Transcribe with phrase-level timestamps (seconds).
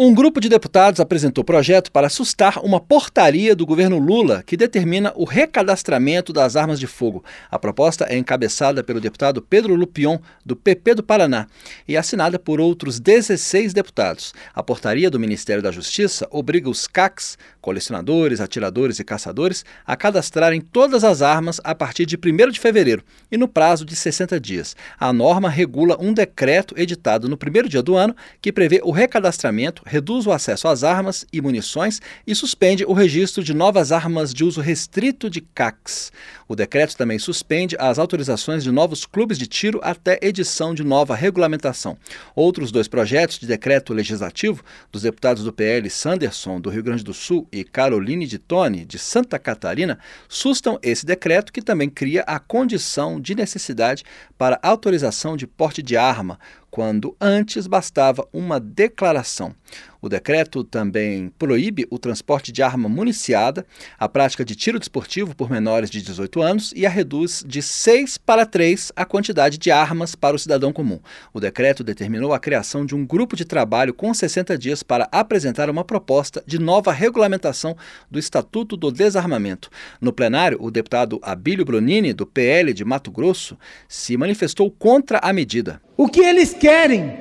[0.00, 5.12] Um grupo de deputados apresentou projeto para sustar uma portaria do governo Lula que determina
[5.16, 7.24] o recadastramento das armas de fogo.
[7.50, 11.48] A proposta é encabeçada pelo deputado Pedro Lupion, do PP do Paraná,
[11.88, 14.32] e assinada por outros 16 deputados.
[14.54, 20.60] A portaria do Ministério da Justiça obriga os CACs, colecionadores, atiradores e caçadores, a cadastrarem
[20.60, 23.02] todas as armas a partir de 1 de fevereiro
[23.32, 24.76] e no prazo de 60 dias.
[24.96, 29.87] A norma regula um decreto editado no primeiro dia do ano que prevê o recadastramento
[29.88, 34.44] reduz o acesso às armas e munições e suspende o registro de novas armas de
[34.44, 36.12] uso restrito de CACs.
[36.46, 41.14] O decreto também suspende as autorizações de novos clubes de tiro até edição de nova
[41.14, 41.98] regulamentação.
[42.34, 47.12] Outros dois projetos de decreto legislativo dos deputados do PL Sanderson, do Rio Grande do
[47.12, 49.98] Sul, e Caroline de Tone, de Santa Catarina,
[50.28, 54.04] sustam esse decreto que também cria a condição de necessidade
[54.36, 56.38] para autorização de porte de arma,
[56.70, 59.54] quando antes bastava uma declaração.
[60.00, 63.66] O decreto também proíbe o transporte de arma municiada,
[63.98, 68.16] a prática de tiro desportivo por menores de 18 anos e a reduz de 6
[68.18, 71.00] para 3 a quantidade de armas para o cidadão comum.
[71.34, 75.68] O decreto determinou a criação de um grupo de trabalho com 60 dias para apresentar
[75.68, 77.76] uma proposta de nova regulamentação
[78.08, 79.68] do Estatuto do Desarmamento.
[80.00, 85.32] No plenário, o deputado Abílio Bronini, do PL de Mato Grosso, se manifestou contra a
[85.32, 85.82] medida.
[85.96, 87.18] O que eles querem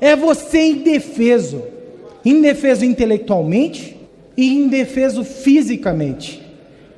[0.00, 1.81] é você indefeso
[2.24, 3.96] indefeso intelectualmente
[4.36, 6.42] e indefeso fisicamente.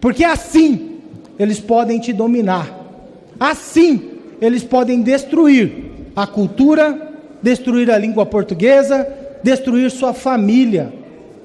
[0.00, 0.98] Porque assim
[1.38, 2.78] eles podem te dominar.
[3.38, 9.06] Assim eles podem destruir a cultura, destruir a língua portuguesa,
[9.42, 10.92] destruir sua família.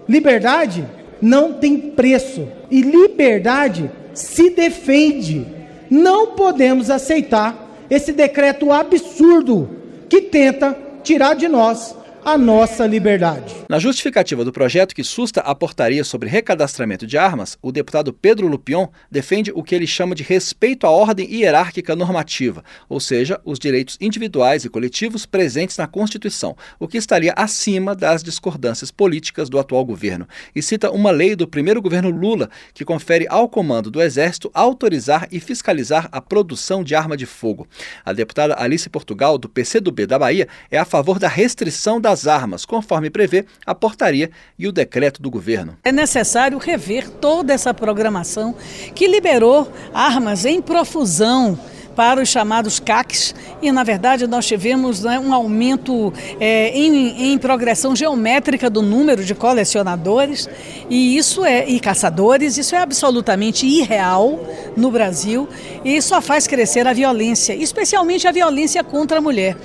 [0.08, 0.86] Liberdade
[1.22, 5.46] não tem preço e liberdade se defende.
[5.90, 9.70] Não podemos aceitar esse decreto absurdo
[10.10, 11.96] que tenta tirar de nós
[12.26, 13.54] a nossa liberdade.
[13.70, 18.48] Na justificativa do projeto que susta a portaria sobre recadastramento de armas, o deputado Pedro
[18.48, 23.60] Lupion defende o que ele chama de respeito à ordem hierárquica normativa, ou seja, os
[23.60, 29.60] direitos individuais e coletivos presentes na Constituição, o que estaria acima das discordâncias políticas do
[29.60, 34.02] atual governo, e cita uma lei do primeiro governo Lula que confere ao comando do
[34.02, 37.68] Exército autorizar e fiscalizar a produção de arma de fogo.
[38.04, 42.28] A deputada Alice Portugal, do PCdoB da Bahia, é a favor da restrição da das
[42.28, 45.78] armas, conforme prevê a portaria e o decreto do governo.
[45.84, 48.56] É necessário rever toda essa programação
[48.96, 51.60] que liberou armas em profusão
[51.96, 57.38] para os chamados CACs e, na verdade, nós tivemos né, um aumento é, em, em,
[57.38, 60.50] progressão geométrica do número de colecionadores
[60.90, 64.40] e isso é e caçadores, isso é absolutamente irreal
[64.76, 65.48] no Brasil
[65.84, 69.56] e só faz crescer a violência, especialmente a violência contra a mulher.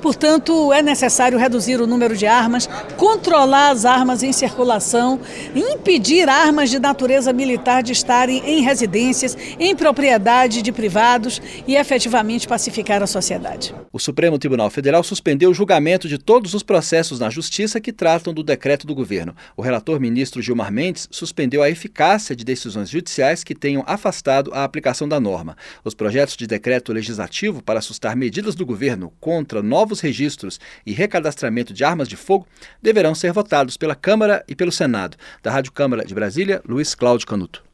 [0.00, 5.18] Portanto, é necessário reduzir o número de armas, controlar as armas em circulação,
[5.54, 11.40] impedir armas de natureza militar de estarem em residências, em propriedade de privados
[11.72, 13.74] e efetivamente pacificar a sociedade.
[13.90, 18.34] O Supremo Tribunal Federal suspendeu o julgamento de todos os processos na Justiça que tratam
[18.34, 19.34] do decreto do governo.
[19.56, 24.64] O relator ministro Gilmar Mendes suspendeu a eficácia de decisões judiciais que tenham afastado a
[24.64, 25.56] aplicação da norma.
[25.82, 31.72] Os projetos de decreto legislativo para assustar medidas do governo contra novos registros e recadastramento
[31.72, 32.46] de armas de fogo
[32.82, 35.16] deverão ser votados pela Câmara e pelo Senado.
[35.42, 37.71] Da Rádio Câmara de Brasília, Luiz Cláudio Canuto.